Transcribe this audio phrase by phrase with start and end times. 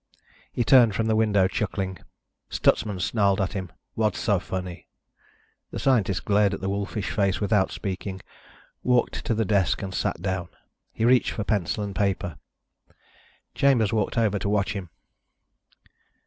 [0.51, 1.99] He turned from the window, chuckling.
[2.49, 4.87] Stutsman snarled at him: "What's so funny?"
[5.69, 8.19] The scientist glared at the wolfish face and without speaking,
[8.81, 10.49] walked to the desk and sat down.
[10.91, 12.39] He reached for pencil and paper.
[13.53, 14.89] Chambers walked over to watch him.